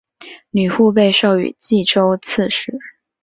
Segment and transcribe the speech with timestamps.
[0.49, 2.73] 吕护被授予冀州刺史。